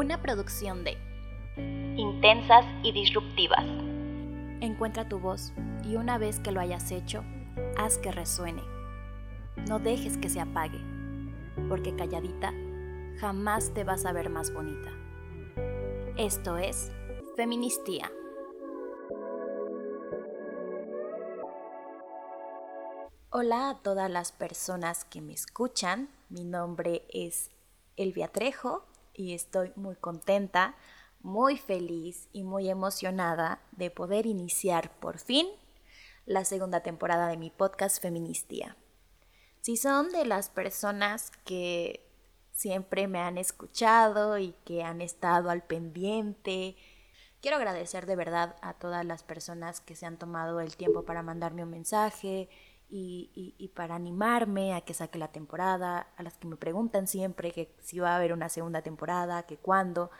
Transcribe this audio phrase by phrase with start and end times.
[0.00, 0.96] Una producción de
[1.98, 3.66] Intensas y disruptivas.
[4.62, 5.52] Encuentra tu voz
[5.84, 7.22] y una vez que lo hayas hecho,
[7.76, 8.62] haz que resuene.
[9.68, 10.80] No dejes que se apague,
[11.68, 12.54] porque calladita
[13.18, 14.90] jamás te vas a ver más bonita.
[16.16, 16.90] Esto es
[17.36, 18.10] Feministía.
[23.28, 26.08] Hola a todas las personas que me escuchan.
[26.30, 27.50] Mi nombre es
[27.98, 28.86] Elvia Trejo
[29.20, 30.74] y estoy muy contenta,
[31.20, 35.46] muy feliz y muy emocionada de poder iniciar por fin
[36.24, 38.76] la segunda temporada de mi podcast Feministía.
[39.60, 42.08] Si son de las personas que
[42.52, 46.76] siempre me han escuchado y que han estado al pendiente,
[47.42, 51.22] quiero agradecer de verdad a todas las personas que se han tomado el tiempo para
[51.22, 52.48] mandarme un mensaje,
[52.90, 57.74] y, para animarme a que saque la temporada, a las que me preguntan siempre que
[57.80, 60.10] si va a haber una segunda temporada, que cuándo.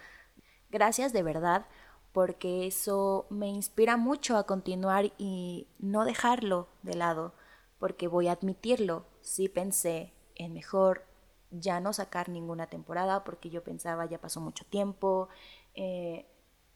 [0.70, 1.66] Gracias de verdad,
[2.12, 7.35] porque eso me inspira mucho a continuar y no dejarlo de lado,
[7.79, 11.04] porque voy a admitirlo, sí pensé en mejor
[11.51, 15.29] ya no sacar ninguna temporada, porque yo pensaba ya pasó mucho tiempo,
[15.74, 16.26] eh,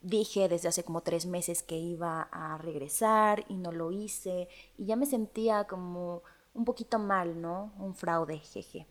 [0.04, 4.86] dije desde hace como tres meses que iba a regresar y no lo hice y
[4.86, 7.72] ya me sentía como un poquito mal, ¿no?
[7.78, 8.86] Un fraude, jeje.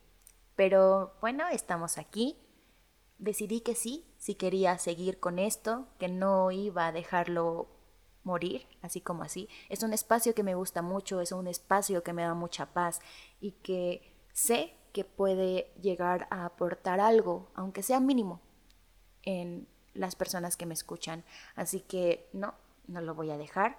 [0.56, 2.38] Pero bueno, estamos aquí.
[3.19, 7.69] Decidí que sí, si quería seguir con esto, que no iba a dejarlo
[8.23, 9.47] morir, así como así.
[9.69, 13.00] Es un espacio que me gusta mucho, es un espacio que me da mucha paz
[13.39, 18.41] y que sé que puede llegar a aportar algo, aunque sea mínimo,
[19.22, 21.24] en las personas que me escuchan.
[21.56, 22.56] Así que no,
[22.88, 23.78] no lo voy a dejar.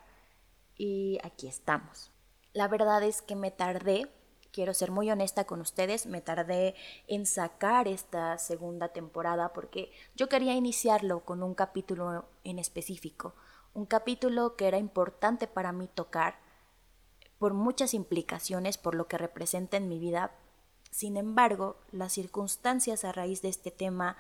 [0.77, 2.11] Y aquí estamos.
[2.53, 4.11] La verdad es que me tardé,
[4.53, 6.75] quiero ser muy honesta con ustedes, me tardé
[7.09, 13.35] en sacar esta segunda temporada porque yo quería iniciarlo con un capítulo en específico.
[13.73, 16.39] Un capítulo que era importante para mí tocar
[17.39, 20.33] por muchas implicaciones, por lo que representa en mi vida.
[20.91, 24.17] Sin embargo, las circunstancias a raíz de este tema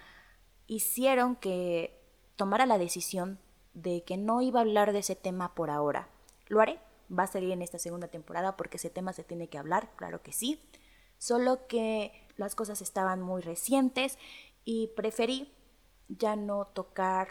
[0.66, 2.00] hicieron que
[2.36, 3.38] tomara la decisión
[3.75, 6.08] de que no iba a hablar de ese tema por ahora.
[6.47, 6.80] Lo haré,
[7.16, 10.22] va a salir en esta segunda temporada porque ese tema se tiene que hablar, claro
[10.22, 10.60] que sí.
[11.19, 14.19] Solo que las cosas estaban muy recientes
[14.64, 15.53] y preferí
[16.08, 17.28] ya no tocar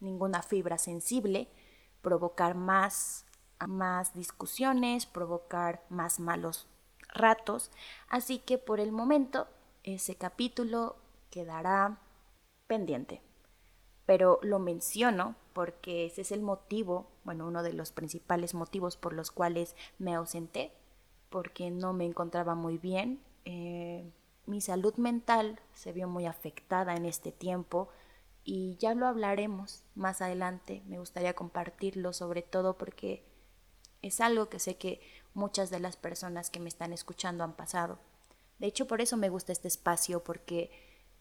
[0.00, 1.48] ninguna fibra sensible,
[2.02, 3.24] provocar más,
[3.66, 6.66] más discusiones, provocar más malos
[7.08, 7.70] ratos.
[8.08, 9.48] Así que por el momento
[9.82, 10.96] ese capítulo
[11.30, 11.98] quedará
[12.66, 13.20] pendiente.
[14.04, 19.12] Pero lo menciono porque ese es el motivo, bueno, uno de los principales motivos por
[19.12, 20.72] los cuales me ausenté,
[21.30, 23.20] porque no me encontraba muy bien.
[23.44, 24.08] Eh,
[24.46, 27.88] mi salud mental se vio muy afectada en este tiempo
[28.44, 30.82] y ya lo hablaremos más adelante.
[30.86, 33.24] Me gustaría compartirlo sobre todo porque
[34.02, 35.00] es algo que sé que
[35.34, 37.98] muchas de las personas que me están escuchando han pasado.
[38.58, 40.70] De hecho, por eso me gusta este espacio, porque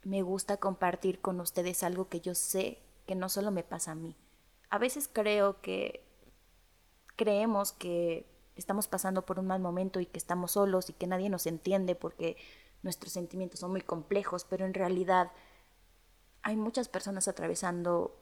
[0.05, 3.95] me gusta compartir con ustedes algo que yo sé que no solo me pasa a
[3.95, 4.16] mí.
[4.69, 6.05] A veces creo que
[7.16, 11.29] creemos que estamos pasando por un mal momento y que estamos solos y que nadie
[11.29, 12.38] nos entiende porque
[12.83, 15.31] nuestros sentimientos son muy complejos, pero en realidad
[16.43, 18.16] hay muchas personas atravesando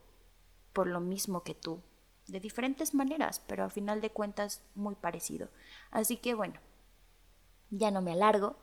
[0.72, 1.82] por lo mismo que tú,
[2.26, 5.50] de diferentes maneras, pero a final de cuentas muy parecido.
[5.90, 6.60] Así que bueno,
[7.68, 8.56] ya no me alargo,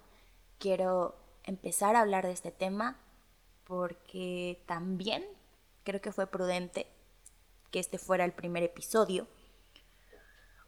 [0.58, 2.98] quiero empezar a hablar de este tema
[3.72, 5.24] porque también
[5.86, 6.88] creo que fue prudente
[7.72, 9.30] que este fuera el primer episodio,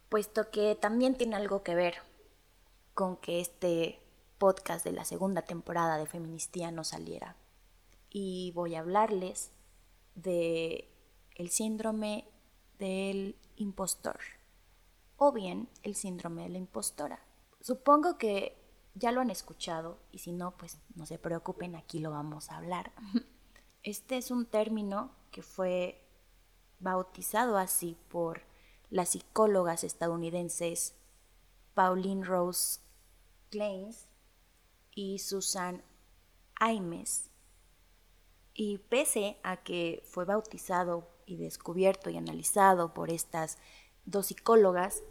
[0.08, 1.96] puesto que también tiene algo que ver
[2.94, 4.00] con que este
[4.38, 7.36] podcast de la segunda temporada de Feministía no saliera.
[8.10, 9.52] Y voy a hablarles
[10.16, 10.90] de
[11.36, 12.26] el síndrome
[12.80, 14.20] del impostor
[15.18, 17.20] o bien el síndrome de la impostora.
[17.60, 18.63] Supongo que
[18.96, 22.58] ya lo han escuchado y si no, pues no se preocupen, aquí lo vamos a
[22.58, 22.92] hablar.
[23.84, 26.08] Este es un término que fue
[26.80, 28.44] bautizado así por
[28.90, 30.96] las psicólogas estadounidenses
[31.74, 32.80] Pauline Rose
[33.50, 34.08] Kleins
[34.96, 35.84] y Susan
[36.56, 37.30] Aimes.
[38.54, 43.58] Y pese a que fue bautizado y descubierto y analizado por estas
[44.06, 45.04] dos psicólogas,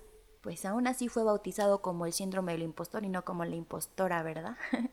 [0.42, 4.22] pues aún así fue bautizado como el síndrome del impostor y no como la impostora,
[4.22, 4.56] ¿verdad?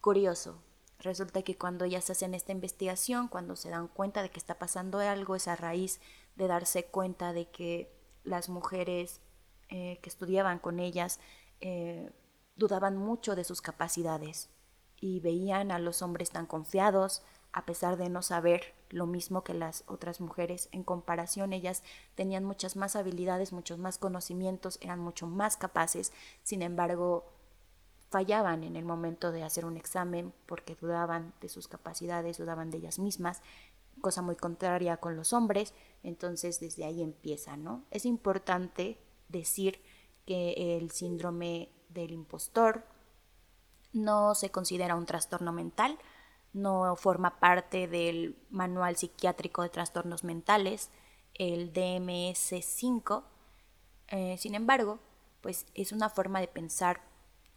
[0.00, 0.60] Curioso.
[0.98, 4.98] Resulta que cuando se hacen esta investigación, cuando se dan cuenta de que está pasando
[4.98, 6.00] algo, es a raíz
[6.34, 7.94] de darse cuenta de que
[8.24, 9.20] las mujeres
[9.68, 11.20] eh, que estudiaban con ellas
[11.60, 12.10] eh,
[12.56, 14.50] dudaban mucho de sus capacidades
[15.00, 17.22] y veían a los hombres tan confiados,
[17.54, 21.84] a pesar de no saber lo mismo que las otras mujeres, en comparación ellas
[22.16, 26.12] tenían muchas más habilidades, muchos más conocimientos, eran mucho más capaces,
[26.42, 27.30] sin embargo
[28.10, 32.78] fallaban en el momento de hacer un examen porque dudaban de sus capacidades, dudaban de
[32.78, 33.40] ellas mismas,
[34.00, 37.84] cosa muy contraria con los hombres, entonces desde ahí empieza, ¿no?
[37.92, 38.98] Es importante
[39.28, 39.80] decir
[40.26, 42.84] que el síndrome del impostor
[43.92, 45.98] no se considera un trastorno mental,
[46.54, 50.90] no forma parte del Manual Psiquiátrico de Trastornos Mentales,
[51.34, 53.24] el DMS-5.
[54.08, 55.00] Eh, sin embargo,
[55.40, 57.02] pues es una forma de pensar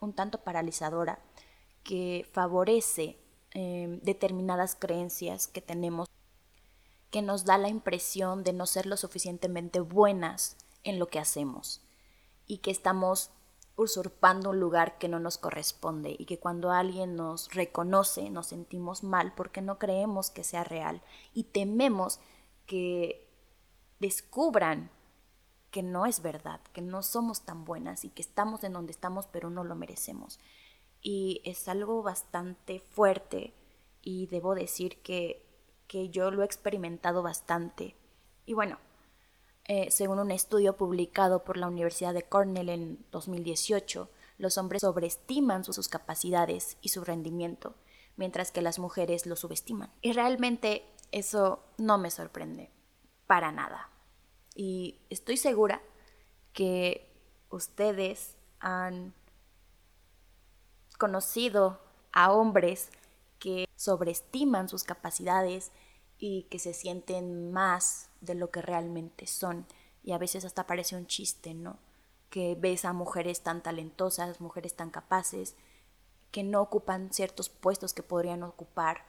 [0.01, 1.19] un tanto paralizadora
[1.83, 3.17] que favorece
[3.51, 6.09] eh, determinadas creencias que tenemos,
[7.11, 11.81] que nos da la impresión de no ser lo suficientemente buenas en lo que hacemos
[12.45, 13.31] y que estamos
[13.77, 19.03] usurpando un lugar que no nos corresponde y que cuando alguien nos reconoce nos sentimos
[19.03, 21.01] mal porque no creemos que sea real
[21.33, 22.19] y tememos
[22.65, 23.29] que
[23.99, 24.89] descubran
[25.69, 29.27] que no es verdad, que no somos tan buenas y que estamos en donde estamos
[29.27, 30.39] pero no lo merecemos.
[31.01, 33.53] Y es algo bastante fuerte
[34.01, 35.45] y debo decir que,
[35.87, 37.95] que yo lo he experimentado bastante.
[38.45, 38.79] Y bueno,
[39.67, 45.63] eh, según un estudio publicado por la Universidad de Cornell en 2018, los hombres sobreestiman
[45.63, 47.75] sus capacidades y su rendimiento,
[48.15, 49.91] mientras que las mujeres lo subestiman.
[50.01, 52.69] Y realmente eso no me sorprende,
[53.25, 53.89] para nada.
[54.55, 55.81] Y estoy segura
[56.53, 57.11] que
[57.49, 59.13] ustedes han
[60.97, 61.79] conocido
[62.11, 62.89] a hombres
[63.39, 65.71] que sobreestiman sus capacidades
[66.19, 69.67] y que se sienten más de lo que realmente son.
[70.03, 71.79] Y a veces hasta parece un chiste, ¿no?
[72.29, 75.55] Que ves a mujeres tan talentosas, mujeres tan capaces,
[76.31, 79.05] que no ocupan ciertos puestos que podrían ocupar.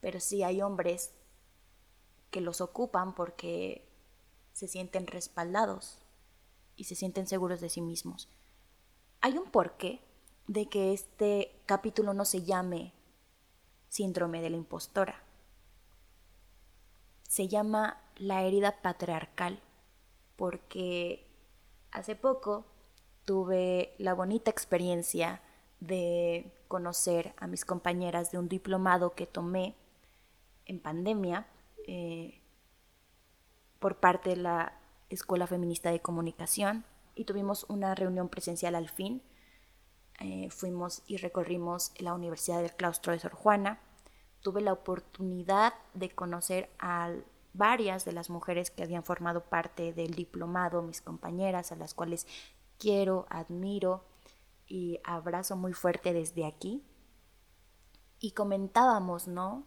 [0.00, 1.12] Pero sí hay hombres
[2.30, 3.88] que los ocupan porque
[4.52, 5.98] se sienten respaldados
[6.76, 8.28] y se sienten seguros de sí mismos.
[9.20, 10.00] Hay un porqué
[10.46, 12.92] de que este capítulo no se llame
[13.88, 15.25] síndrome de la impostora
[17.36, 19.60] se llama la herida patriarcal
[20.36, 21.26] porque
[21.90, 22.64] hace poco
[23.26, 25.42] tuve la bonita experiencia
[25.80, 29.74] de conocer a mis compañeras de un diplomado que tomé
[30.64, 31.46] en pandemia
[31.86, 32.40] eh,
[33.80, 34.72] por parte de la
[35.10, 39.20] Escuela Feminista de Comunicación y tuvimos una reunión presencial al fin.
[40.20, 43.78] Eh, fuimos y recorrimos la Universidad del Claustro de Sor Juana
[44.46, 47.12] tuve la oportunidad de conocer a
[47.52, 52.28] varias de las mujeres que habían formado parte del diplomado, mis compañeras, a las cuales
[52.78, 54.04] quiero, admiro
[54.68, 56.84] y abrazo muy fuerte desde aquí.
[58.20, 59.66] Y comentábamos, ¿no?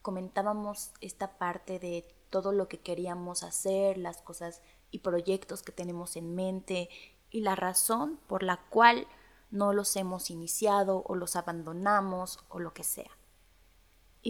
[0.00, 4.62] Comentábamos esta parte de todo lo que queríamos hacer, las cosas
[4.92, 6.88] y proyectos que tenemos en mente
[7.30, 9.08] y la razón por la cual
[9.50, 13.17] no los hemos iniciado o los abandonamos o lo que sea.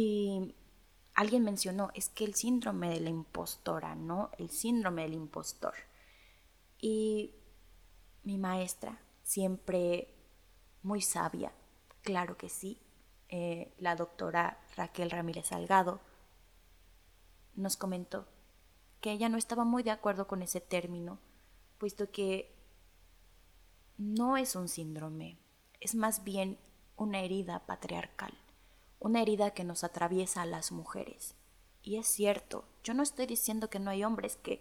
[0.00, 0.54] Y
[1.14, 4.30] alguien mencionó, es que el síndrome de la impostora, ¿no?
[4.38, 5.74] El síndrome del impostor.
[6.80, 7.34] Y
[8.22, 10.14] mi maestra, siempre
[10.84, 11.52] muy sabia,
[12.02, 12.80] claro que sí,
[13.28, 15.98] eh, la doctora Raquel Ramírez Salgado,
[17.56, 18.28] nos comentó
[19.00, 21.18] que ella no estaba muy de acuerdo con ese término,
[21.76, 22.54] puesto que
[23.96, 25.40] no es un síndrome,
[25.80, 26.56] es más bien
[26.96, 28.38] una herida patriarcal
[29.00, 31.34] una herida que nos atraviesa a las mujeres.
[31.82, 34.60] Y es cierto, yo no estoy diciendo que no hay hombres que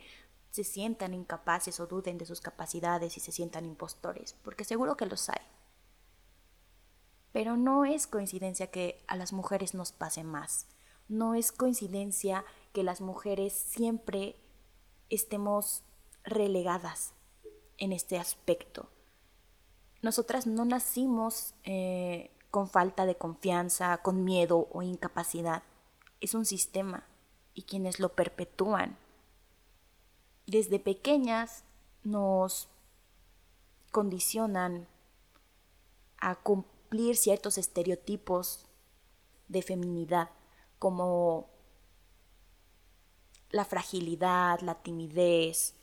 [0.49, 5.05] se sientan incapaces o duden de sus capacidades y se sientan impostores, porque seguro que
[5.05, 5.41] los hay.
[7.31, 10.67] Pero no es coincidencia que a las mujeres nos pase más.
[11.07, 14.35] No es coincidencia que las mujeres siempre
[15.09, 15.83] estemos
[16.23, 17.13] relegadas
[17.77, 18.89] en este aspecto.
[20.01, 25.63] Nosotras no nacimos eh, con falta de confianza, con miedo o incapacidad.
[26.21, 27.05] Es un sistema
[27.53, 28.97] y quienes lo perpetúan.
[30.45, 31.63] Desde pequeñas
[32.03, 32.69] nos
[33.91, 34.87] condicionan
[36.19, 38.65] a cumplir ciertos estereotipos
[39.47, 40.29] de feminidad,
[40.79, 41.49] como
[43.49, 45.75] la fragilidad, la timidez,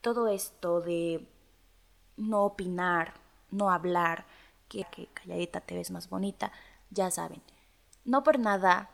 [0.00, 1.28] todo esto de
[2.16, 3.14] no opinar,
[3.50, 4.26] no hablar,
[4.68, 6.52] que, calladita te ves más bonita,
[6.90, 7.42] ya saben.
[8.04, 8.90] No por nada,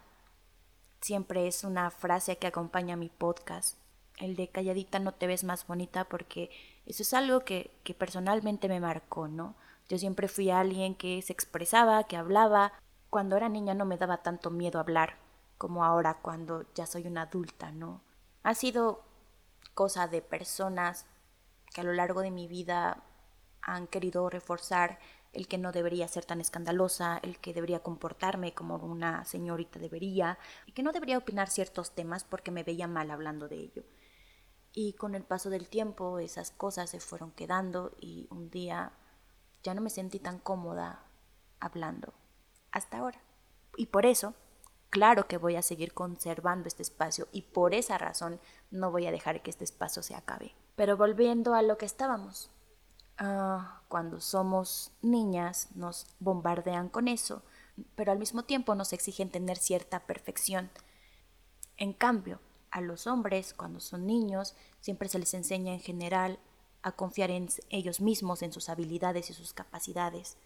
[1.01, 3.77] siempre es una frase que acompaña mi podcast,
[4.19, 6.51] el de calladita no te ves más bonita porque
[6.87, 9.57] eso es algo que, que personalmente me marcó, ¿no?
[9.89, 12.73] Yo siempre fui alguien que se expresaba, que hablaba
[13.11, 15.19] Cuando era niña no me daba tanto miedo hablar
[15.59, 18.01] como ahora cuando ya soy una adulta, ¿no?
[18.43, 19.05] Ha sido
[19.75, 21.07] cosa de personas
[21.73, 23.03] que a lo largo de mi vida
[23.63, 24.99] han querido reforzar
[25.35, 30.39] el que no debería ser tan escandalosa, el que debería comportarme como una señorita debería,
[30.67, 33.85] y que no debería opinar ciertos temas porque me veía mal hablando de ello.
[34.73, 38.93] Y con el paso del tiempo esas cosas se fueron quedando y un día
[39.63, 41.05] ya no me sentí tan cómoda
[41.61, 42.13] hablando
[42.73, 43.21] hasta ahora.
[43.77, 44.35] Y por eso,
[44.91, 49.13] claro que voy a seguir conservando este espacio y por esa razón no voy a
[49.13, 50.55] dejar que este espacio se acabe.
[50.75, 52.51] Pero volviendo a lo que estábamos,
[53.17, 57.43] Ah, cuando somos niñas nos bombardean con eso,
[57.95, 60.71] pero al mismo tiempo nos exigen tener cierta perfección.
[61.77, 62.41] En cambio,
[62.71, 66.41] a los hombres, cuando son niños, siempre se les enseña en general
[66.83, 70.37] a confiar en ellos mismos, en sus habilidades y sus capacidades.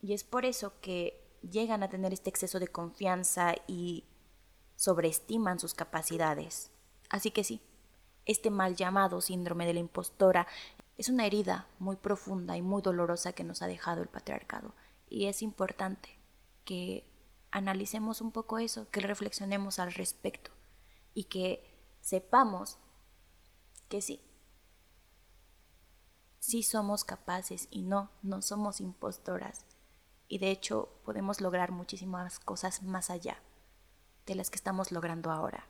[0.00, 4.04] Y es por eso que llegan a tener este exceso de confianza y
[4.76, 6.70] sobreestiman sus capacidades.
[7.10, 7.60] Así que sí,
[8.28, 10.46] este mal llamado síndrome de la impostora
[10.98, 14.74] es una herida muy profunda y muy dolorosa que nos ha dejado el patriarcado.
[15.08, 16.20] Y es importante
[16.64, 17.04] que
[17.50, 20.50] analicemos un poco eso, que reflexionemos al respecto
[21.14, 21.64] y que
[22.02, 22.78] sepamos
[23.88, 24.20] que sí,
[26.38, 29.64] sí somos capaces y no, no somos impostoras.
[30.28, 33.38] Y de hecho podemos lograr muchísimas cosas más allá
[34.26, 35.66] de las que estamos logrando ahora.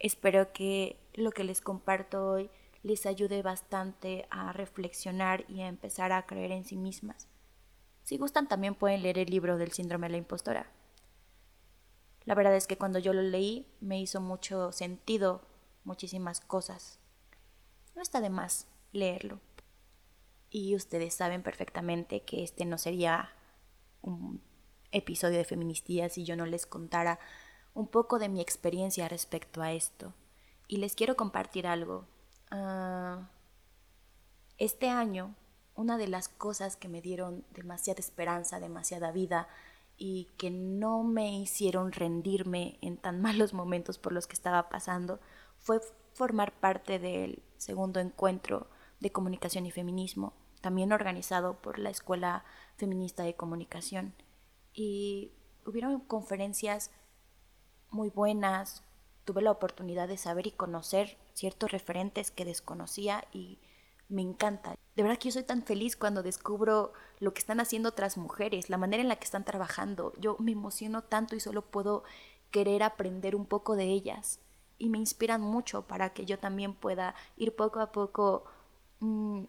[0.00, 2.50] Espero que lo que les comparto hoy
[2.82, 7.28] les ayude bastante a reflexionar y a empezar a creer en sí mismas.
[8.02, 10.72] Si gustan también pueden leer el libro del síndrome de la impostora.
[12.24, 15.42] La verdad es que cuando yo lo leí me hizo mucho sentido
[15.84, 16.98] muchísimas cosas.
[17.94, 19.38] No está de más leerlo.
[20.48, 23.34] Y ustedes saben perfectamente que este no sería
[24.00, 24.40] un
[24.92, 27.20] episodio de feministía si yo no les contara
[27.80, 30.12] un poco de mi experiencia respecto a esto.
[30.68, 32.04] Y les quiero compartir algo.
[32.50, 33.30] Ah,
[34.58, 35.34] este año,
[35.74, 39.48] una de las cosas que me dieron demasiada esperanza, demasiada vida
[39.96, 45.18] y que no me hicieron rendirme en tan malos momentos por los que estaba pasando,
[45.58, 45.80] fue
[46.12, 48.68] formar parte del segundo encuentro
[49.00, 52.44] de comunicación y feminismo, también organizado por la Escuela
[52.76, 54.14] Feminista de Comunicación.
[54.74, 55.32] Y
[55.64, 56.90] hubieron conferencias
[57.90, 58.82] muy buenas,
[59.24, 63.58] tuve la oportunidad de saber y conocer ciertos referentes que desconocía y
[64.08, 64.74] me encanta.
[64.96, 68.68] De verdad que yo soy tan feliz cuando descubro lo que están haciendo otras mujeres,
[68.68, 70.12] la manera en la que están trabajando.
[70.18, 72.02] Yo me emociono tanto y solo puedo
[72.50, 74.40] querer aprender un poco de ellas.
[74.78, 78.44] Y me inspiran mucho para que yo también pueda ir poco a poco
[78.98, 79.44] mm,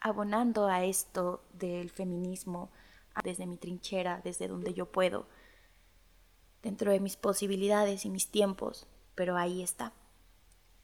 [0.00, 2.70] abonando a esto del feminismo
[3.22, 5.26] desde mi trinchera, desde donde yo puedo
[6.64, 9.92] dentro de mis posibilidades y mis tiempos, pero ahí está.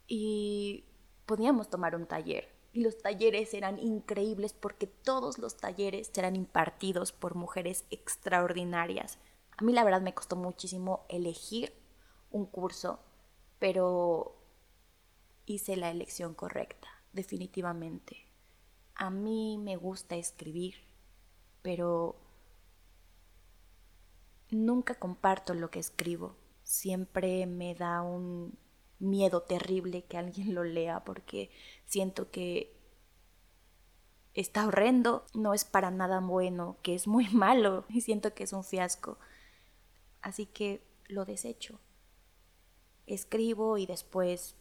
[0.06, 0.84] Y
[1.24, 2.54] podíamos tomar un taller.
[2.72, 9.18] Y los talleres eran increíbles porque todos los talleres eran impartidos por mujeres extraordinarias.
[9.56, 11.72] A mí la verdad me costó muchísimo elegir
[12.30, 13.00] un curso,
[13.58, 14.36] pero
[15.46, 18.26] hice la elección correcta, definitivamente.
[18.94, 20.74] A mí me gusta escribir,
[21.62, 22.16] pero
[24.50, 26.36] nunca comparto lo que escribo.
[26.62, 28.58] Siempre me da un
[28.98, 31.50] miedo terrible que alguien lo lea porque
[31.86, 32.76] siento que
[34.34, 38.52] está horrendo, no es para nada bueno, que es muy malo y siento que es
[38.52, 39.18] un fiasco.
[40.22, 41.80] Así que lo desecho.
[43.06, 44.54] Escribo y después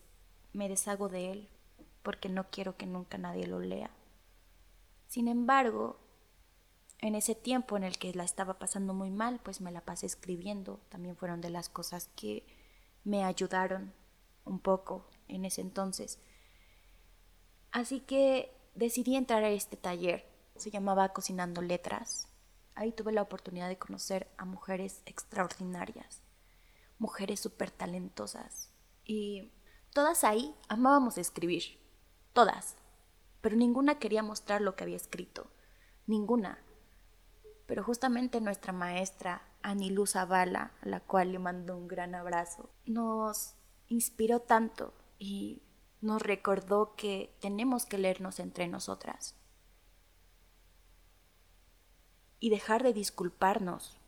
[0.54, 1.50] me deshago de él
[2.02, 3.92] porque no quiero que nunca nadie lo lea.
[5.08, 6.00] Sin embargo,
[7.02, 10.06] en ese tiempo en el que la estaba pasando muy mal, pues me la pasé
[10.06, 10.82] escribiendo.
[10.90, 12.46] También fueron de las cosas que
[13.04, 13.94] me ayudaron
[14.44, 16.20] un poco en ese entonces.
[17.72, 20.26] Así que decidí entrar a este taller.
[20.58, 22.28] Se llamaba Cocinando Letras.
[22.76, 26.22] Ahí tuve la oportunidad de conocer a mujeres extraordinarias,
[26.98, 28.72] mujeres súper talentosas.
[29.06, 29.52] Y
[29.94, 31.80] todas ahí amábamos escribir,
[32.34, 32.76] todas,
[33.42, 35.52] pero ninguna quería mostrar lo que había escrito,
[36.08, 36.60] ninguna
[37.70, 43.54] pero justamente nuestra maestra, Anilú Zavala, a la cual le mando un gran abrazo, nos
[43.88, 45.62] inspiró tanto y
[46.02, 49.36] nos recordó que tenemos que leernos entre nosotras
[52.40, 54.00] y dejar de disculparnos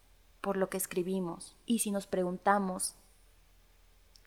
[0.42, 1.56] por lo que escribimos.
[1.68, 2.96] Y si nos preguntamos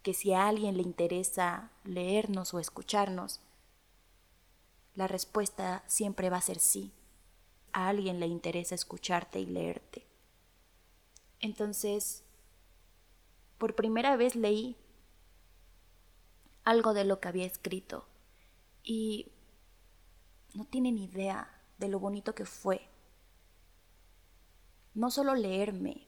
[0.04, 3.40] que si a alguien le interesa leernos o escucharnos,
[4.94, 6.92] la respuesta siempre va a ser sí
[7.74, 10.06] a alguien le interesa escucharte y leerte.
[11.40, 12.24] Entonces,
[13.58, 14.76] por primera vez leí
[16.62, 18.08] algo de lo que había escrito
[18.82, 19.32] y
[20.54, 22.88] no tienen idea de lo bonito que fue.
[24.94, 26.06] No solo leerme,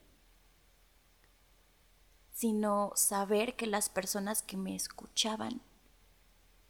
[2.31, 5.61] sino saber que las personas que me escuchaban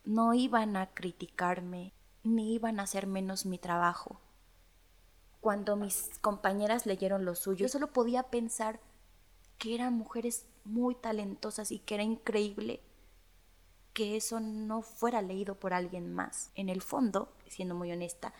[0.04, 4.20] no iban a criticarme ni iban a hacer menos mi trabajo.
[5.42, 8.80] Cuando mis compañeras leyeron lo suyo, yo solo podía pensar
[9.58, 12.82] que eran mujeres muy talentosas y que era increíble
[13.94, 16.52] que eso no fuera leído por alguien más.
[16.54, 18.34] En el fondo, siendo muy honesta,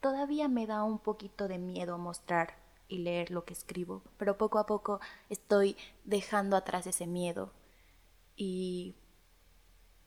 [0.00, 2.56] todavía me da un poquito de miedo mostrar
[2.88, 7.52] y leer lo que escribo, pero poco a poco estoy dejando atrás ese miedo
[8.36, 8.96] y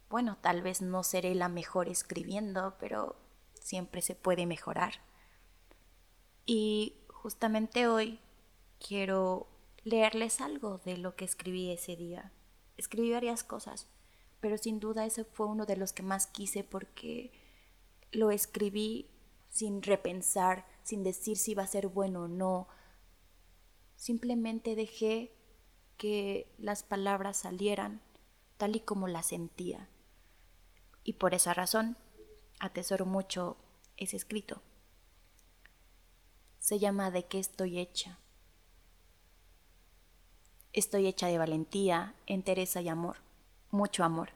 [0.10, 3.16] bueno, tal vez no seré la mejor escribiendo, pero
[3.54, 4.94] siempre se puede mejorar.
[6.50, 8.22] Y justamente hoy
[8.80, 9.48] quiero
[9.84, 12.32] leerles algo de lo que escribí ese día.
[12.77, 13.88] Escribí varias cosas,
[14.39, 17.34] pero sin duda ese fue uno de los que más quise porque
[18.13, 19.10] lo escribí
[19.50, 22.70] sin repensar, sin decir si iba a ser bueno o no.
[23.98, 25.36] Simplemente dejé
[25.98, 28.01] que las palabras salieran
[28.56, 29.89] tal y como las sentía.
[31.04, 31.98] Y por esa razón
[32.62, 33.58] atesoro mucho
[33.98, 34.62] ese escrito.
[36.68, 38.20] Se llama ¿De qué estoy hecha?
[40.74, 43.20] Estoy hecha de valentía, entereza y amor,
[43.72, 44.32] mucho amor.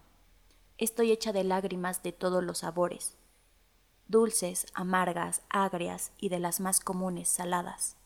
[0.77, 3.17] Estoy hecha de lágrimas de todos los sabores,
[4.07, 7.97] dulces, amargas, agrias y de las más comunes, saladas.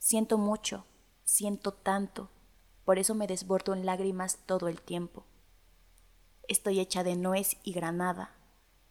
[0.00, 0.84] Siento mucho,
[1.22, 2.30] siento tanto,
[2.84, 5.24] por eso me desbordo en lágrimas todo el tiempo.
[6.48, 8.34] Estoy hecha de nuez y granada,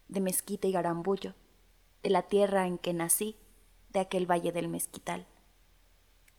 [0.08, 1.34] de mezquita y garambullo,
[2.04, 3.36] de la tierra en que nací,
[3.94, 5.26] de aquel valle del mezquital.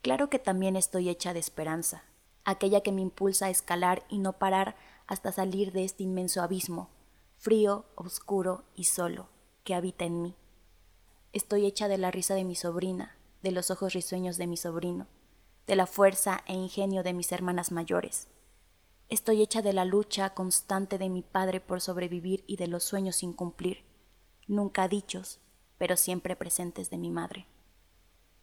[0.03, 2.05] Claro que también estoy hecha de esperanza,
[2.45, 6.91] aquella que me impulsa a escalar y no parar hasta salir de este inmenso abismo,
[7.39, 9.29] frío, oscuro y solo,
[9.65, 10.35] que habita en mí.
[11.33, 15.07] Estoy hecha de la risa de mi sobrina, de los ojos risueños de mi sobrino,
[15.67, 18.29] de la fuerza e ingenio de mis hermanas mayores.
[19.09, 23.17] Estoy hecha de la lucha constante de mi padre por sobrevivir y de los sueños
[23.17, 23.85] sin cumplir,
[24.47, 25.41] nunca dichos,
[25.85, 27.47] pero siempre presentes de mi madre.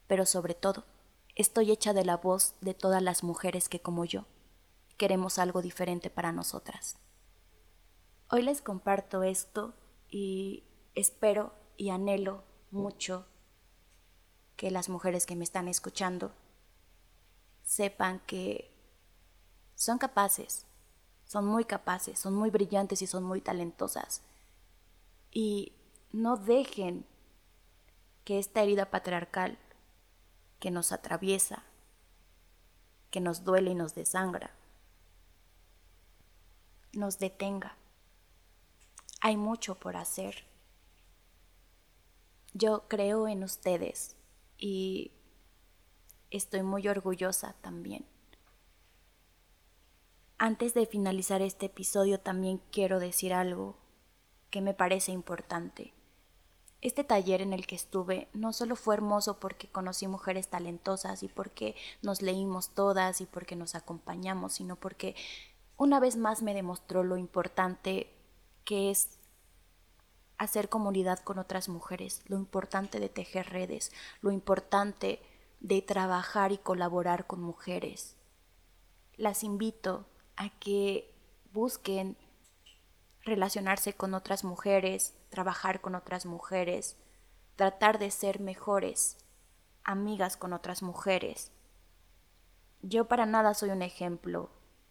[0.05, 0.85] Pero sobre todo,
[1.35, 4.25] Estoy hecha de la voz de todas las mujeres que como yo
[4.97, 6.97] queremos algo diferente para nosotras.
[8.29, 9.73] Hoy les comparto esto
[10.09, 13.25] y espero y anhelo mucho
[14.55, 16.31] que las mujeres que me están escuchando
[17.63, 18.71] sepan que
[19.75, 20.65] son capaces,
[21.25, 24.21] son muy capaces, son muy brillantes y son muy talentosas.
[25.31, 25.73] Y
[26.11, 27.05] no dejen
[28.23, 29.57] que esta herida patriarcal
[30.59, 31.63] que nos atraviesa,
[33.09, 34.51] que nos duele y nos desangra,
[36.93, 37.77] nos detenga.
[39.21, 40.45] Hay mucho por hacer.
[42.53, 44.15] Yo creo en ustedes
[44.57, 45.11] y
[46.29, 48.05] estoy muy orgullosa también.
[50.37, 53.77] Antes de finalizar este episodio también quiero decir algo
[54.49, 55.93] que me parece importante.
[56.81, 61.27] Este taller en el que estuve no solo fue hermoso porque conocí mujeres talentosas y
[61.27, 65.15] porque nos leímos todas y porque nos acompañamos, sino porque
[65.77, 68.11] una vez más me demostró lo importante
[68.65, 69.19] que es
[70.39, 73.91] hacer comunidad con otras mujeres, lo importante de tejer redes,
[74.21, 75.21] lo importante
[75.59, 78.15] de trabajar y colaborar con mujeres.
[79.17, 81.13] Las invito a que
[81.53, 82.17] busquen
[83.23, 86.97] relacionarse con otras mujeres, trabajar con otras mujeres,
[87.55, 89.17] tratar de ser mejores
[89.83, 91.51] amigas con otras mujeres.
[92.81, 94.49] Yo para nada soy un ejemplo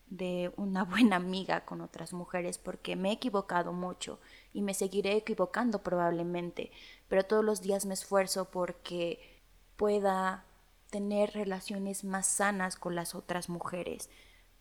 [0.09, 4.21] de una buena amiga con otras mujeres porque me he equivocado mucho
[4.53, 6.71] y me seguiré equivocando probablemente,
[7.09, 9.41] pero todos los días me esfuerzo porque
[9.77, 10.45] pueda
[10.91, 14.11] tener relaciones más sanas con las otras mujeres,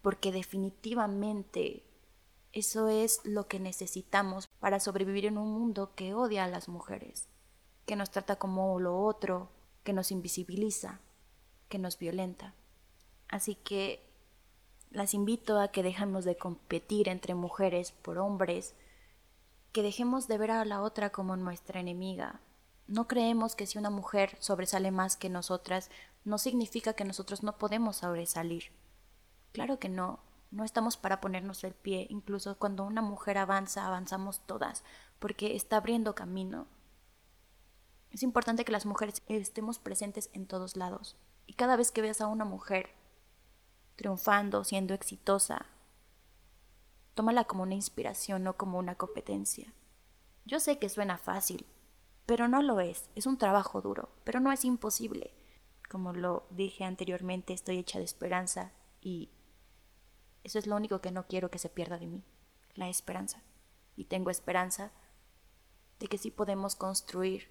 [0.02, 1.84] porque definitivamente
[2.52, 7.28] eso es lo que necesitamos para sobrevivir en un mundo que odia a las mujeres,
[7.86, 9.50] que nos trata como lo otro,
[9.84, 11.00] que nos invisibiliza,
[11.68, 12.56] que nos violenta.
[13.28, 14.04] Así que
[14.90, 18.74] las invito a que dejemos de competir entre mujeres por hombres,
[19.72, 22.42] que dejemos de ver a la otra como nuestra enemiga.
[22.88, 25.92] No creemos que si una mujer sobresale más que nosotras,
[26.26, 28.72] no significa que nosotros no podemos sobresalir.
[29.52, 30.20] Claro que no,
[30.52, 34.84] no estamos para ponernos el pie, incluso cuando una mujer avanza, avanzamos todas,
[35.20, 36.68] porque está abriendo camino.
[38.10, 42.22] Es importante que las mujeres estemos presentes en todos lados Y cada vez que veas
[42.22, 42.90] a una mujer
[43.96, 45.66] triunfando, siendo exitosa,
[47.14, 49.74] tómala como una inspiración, no como una competencia.
[50.46, 51.66] Yo sé que suena fácil,
[52.26, 53.10] pero no lo es.
[53.16, 55.34] Es un trabajo duro, pero no es imposible.
[55.90, 59.30] Como lo dije anteriormente, estoy hecha de esperanza y
[60.44, 62.24] eso es lo único que no quiero que se pierda de mí,
[62.76, 63.42] la esperanza.
[63.96, 64.92] Y tengo esperanza
[66.00, 67.50] de que sí podemos construir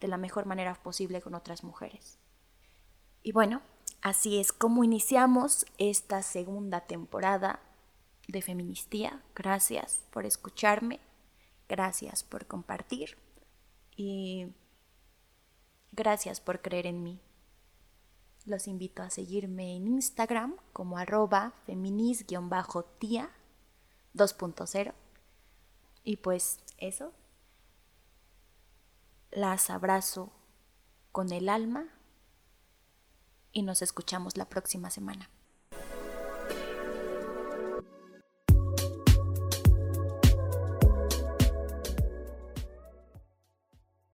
[0.00, 2.18] de la mejor manera posible con otras mujeres.
[3.22, 3.62] Y bueno,
[4.02, 7.60] así es como iniciamos esta segunda temporada
[8.28, 9.22] de Feministía.
[9.34, 11.00] Gracias por escucharme,
[11.68, 13.16] gracias por compartir
[13.96, 14.48] y
[15.92, 17.20] gracias por creer en mí.
[18.46, 22.40] Los invito a seguirme en Instagram como arroba feminis-tía
[24.14, 24.94] 2.0.
[26.04, 27.12] Y pues eso,
[29.32, 30.32] las abrazo
[31.10, 31.88] con el alma
[33.52, 35.28] y nos escuchamos la próxima semana.